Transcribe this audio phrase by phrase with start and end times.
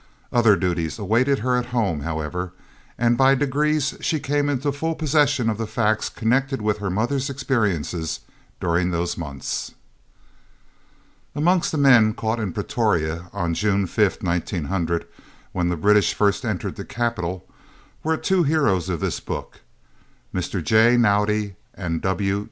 [0.33, 2.53] Other duties awaited her at home, however,
[2.97, 7.29] and by degrees she came into full possession of the facts connected with her mother's
[7.29, 8.21] experiences
[8.59, 9.75] during those months.
[11.35, 15.05] Amongst the men caught in Pretoria on June 5th, 1900,
[15.51, 17.45] when the British first entered the capital,
[18.03, 19.61] were two heroes of this book,
[20.33, 20.63] Mr.
[20.63, 20.95] J.
[20.97, 22.39] Naudé and W.